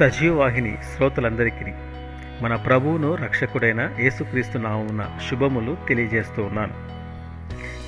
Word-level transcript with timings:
సజీవవాహిని 0.00 0.78
శ్రోతలందరికీ 0.96 1.64
మన 2.42 2.54
ప్రభువును 2.54 3.14
రక్షకుడైన 3.14 3.90
యేసుక్రీస్తు 4.00 4.58
నామమున 4.58 5.18
శుభములు 5.30 5.76
తెలియజేస్తూ 5.88 6.42
ఉన్నాను. 6.42 6.74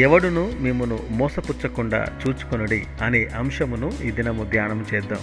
ఎవడును 0.00 0.52
మిమ్మను 0.60 0.98
మోసపుచ్చకుండా 1.10 2.04
చూచుకొనుడి 2.04 2.86
అనే 3.02 3.24
అంశమును 3.24 3.92
ఈ 4.04 4.10
దినము 4.10 4.44
ధ్యానం 4.44 4.86
చేద్దాం. 4.94 5.18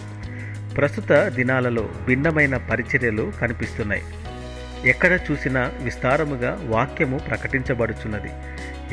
ప్రస్తుత 0.77 1.13
దినాలలో 1.13 1.89
భిన్నమైన 2.07 2.57
పరిచర్యలు 2.57 3.31
కనిపిస్తున్నాయి. 3.41 4.03
ఎక్కడ 4.89 5.19
చూసినా 5.31 5.71
విస్తారముగా 5.81 6.59
వాక్యము 6.65 7.17
ప్రకటించబడుచున్నది. 7.17 8.29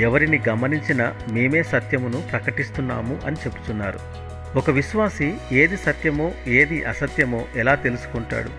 ఎవరిని 0.03 0.41
గమనించినా 0.49 1.15
మేమే 1.33 1.63
సత్యమును 1.63 2.23
ప్రకటిస్తున్నాము 2.33 3.21
అని 3.27 3.37
చెబుతున్నారు. 3.37 4.32
ఒక 4.57 4.71
విశ్వాసి 4.71 5.35
ఏది 5.53 5.77
సత్యమో 5.77 6.33
ఏది 6.47 6.83
అసత్యమో 6.85 7.45
ఎలా 7.57 7.75
తెలుసుకుంటాడు? 7.75 8.51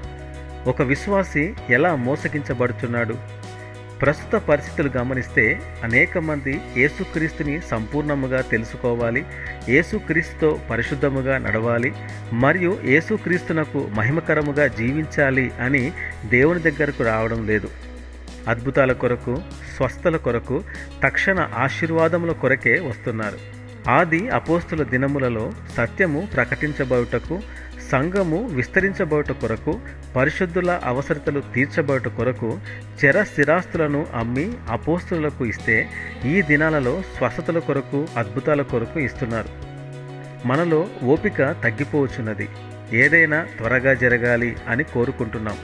ఒక 0.69 0.81
విశ్వాసి 0.81 1.53
ఎలా 1.69 1.95
మోసగించబడుతున్నాడు 1.95 3.15
ప్రస్తుత 4.01 4.41
పరిస్థితులు 4.41 4.91
గమనిస్తే 4.97 5.59
అనేక 5.83 6.17
మంది 6.17 6.61
యేసుక్రీస్తుని 6.77 7.61
సంపూర్ణముగా 7.61 8.41
తెలుసుకోవాలి 8.41 9.25
యేసుక్రీస్తుతో 9.69 10.59
పరిశుద్ధముగా 10.69 11.37
నడవాలి 11.37 11.93
మరియు 12.33 12.77
యేసుక్రీస్తునకు 12.85 13.87
మహిమకరముగా 13.95 14.67
జీవించాలి 14.67 15.51
అని 15.61 15.91
దేవుని 16.25 16.59
దగ్గరకు 16.59 17.03
రావడం 17.03 17.47
లేదు. 17.47 17.69
అద్భుతాల 18.47 18.91
కొరకు 18.91 19.35
స్వస్థల 19.77 20.17
కొరకు 20.17 20.63
తక్షణ 21.03 21.49
ఆశీర్వాదముల 21.57 22.31
కొరకే 22.31 22.79
వస్తున్నారు. 22.79 23.62
ఆది 23.87 24.29
అపోస్తుల 24.29 24.83
దినములలో 24.83 25.51
సత్యము 25.77 26.27
ప్రకటించబడుటకు 26.33 27.41
సంఘము 27.91 28.45
విస్తరించబడుట 28.45 29.31
కొరకు 29.31 29.79
పరిశుద్ధుల 30.15 30.81
అవసరతలు 30.83 31.43
తీర్చబడుట 31.55 32.07
కొరకు 32.07 32.59
చెర 33.05 33.23
స్థిరాస్తులను 33.23 34.05
అమ్మి 34.15 34.51
అపోస్తులకు 34.69 35.45
ఇస్తే 35.45 35.89
ఈ 36.25 36.41
దినాలలో 36.41 37.01
స్వస్థతల 37.01 37.59
కొరకు 37.59 38.07
అద్భుతాల 38.17 38.61
కొరకు 38.61 38.99
ఇస్తున్నారు. 38.99 39.49
మనలో 40.47 40.87
ఓపిక 41.03 41.41
తగ్గిపోవచ్చున్నది 41.43 42.49
ఏదైనా 42.93 43.47
త్వరగా 43.57 43.93
జరగాలి 43.93 44.55
అని 44.67 44.83
కోరుకుంటున్నాం. 44.83 45.57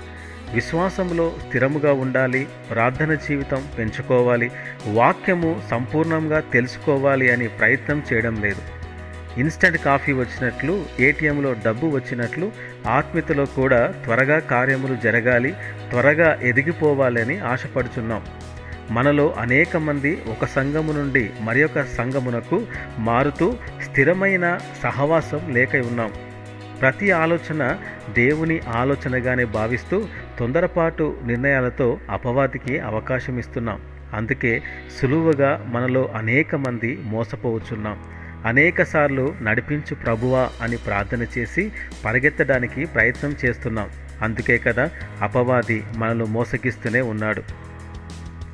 విశ్వాసంలో 0.54 1.34
స్థిరముగా 1.48 1.94
ఉండాలి 1.94 2.48
ప్రార్థన 2.70 3.14
జీవితం 3.14 3.64
పెంచుకోవాలి 3.78 4.52
వాక్యము 4.88 5.62
సంపూర్ణంగా 5.72 6.40
తెలుసుకోవాలి 6.40 7.32
అని 7.32 7.48
ప్రయత్నం 7.48 8.04
చేయడం 8.14 8.36
లేదు. 8.42 8.62
ఇన్స్టంట్ 9.40 9.78
కాఫీ 9.78 10.14
వచ్చినట్లు 10.14 10.86
ఏటీఎంలో 11.00 11.54
డబ్బు 11.54 11.88
వచ్చినట్లు 11.88 12.52
ఆత్మీయతలో 12.88 13.46
కూడా 13.46 13.88
త్వరగా 13.88 14.40
కార్యములు 14.40 14.98
జరగాలి 15.04 15.56
త్వరగా 15.90 16.40
ఎదిగిపోవాలని 16.42 17.40
ఆశపడుచున్నాం. 17.40 18.26
మనలో 18.92 19.36
అనేక 19.40 19.78
మంది 19.78 20.22
ఒక 20.28 20.46
సంఘము 20.46 20.92
నుండి 20.92 21.30
మరి 21.42 21.64
ఒక 21.64 21.82
సంఘమునకు 21.82 22.68
మారుతూ 23.00 23.58
స్థిరమైన 23.84 24.58
సహవాసం 24.84 25.54
లేక 25.54 25.76
ఉన్నాం. 25.76 26.14
ప్రతి 26.82 27.12
ఆలోచన 27.12 27.78
దేవుని 28.10 28.60
ఆలోచనగానే 28.60 29.46
భావిస్తూ 29.46 30.08
తొందరపాటు 30.40 31.18
నిర్ణయాలతో 31.26 31.98
అపవాదికి 32.10 32.80
అవకాశం 32.80 33.40
ఇస్తున్నాం 33.40 33.82
అందుకే 34.14 34.62
సులువుగా 35.02 35.66
మనలో 35.68 36.10
అనేక 36.16 36.56
మంది 36.56 37.00
మోసపోవచ్చున్నాం. 37.04 38.00
అనేకసార్లు 38.46 39.36
నడిపించు 39.42 39.96
ప్రభువా 39.96 40.50
అని 40.62 40.78
ప్రార్థన 40.78 41.26
చేసి 41.38 41.72
పరిగెత్తడానికి 42.06 42.86
ప్రయత్నం 42.86 43.36
చేస్తున్నాం. 43.46 43.90
అందుకే 44.22 44.58
కదా 44.58 44.90
అపవాది 45.22 45.84
మనల్ని 45.98 46.26
మోసగిస్తూనే 46.26 47.02
ఉన్నాడు. 47.02 47.44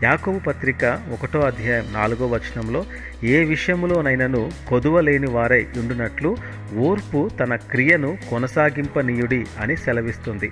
యాకోబు 0.03 0.39
పత్రిక 0.39 1.01
ఒకటో 1.13 1.39
అధ్యాయం 1.39 1.93
నాలుగో 1.93 2.27
వచనంలో 2.27 2.85
ఏ 3.23 3.43
విషయములోనైనను 3.43 4.51
కొదువ 4.67 4.99
లేని 4.99 5.29
వారై 5.29 5.67
ఉండునట్లు 5.77 6.37
ఓర్పు 6.77 7.29
తన 7.39 7.55
క్రియను 7.55 8.17
కొనసాగింపనీయుడి 8.29 9.45
అని 9.59 9.77
సెలవిస్తుంది. 9.77 10.51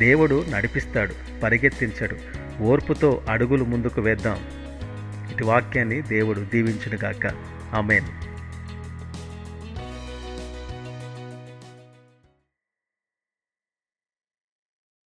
దేవుడు 0.00 0.44
నడిపిస్తాడు 0.48 1.40
పరిగెత్తించడు. 1.42 2.16
ఓర్పుతో 2.62 3.22
అడుగులు 3.30 3.64
ముందుకు 3.64 4.00
వేద్దాం. 4.00 4.36
ఇటు 5.32 5.44
వాక్యాన్ని 5.44 6.02
దేవుడు 6.02 6.40
దీవించునుగాక. 6.40 7.26
ఆమెను. 7.74 8.29